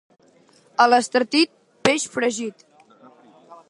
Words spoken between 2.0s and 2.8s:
fregit.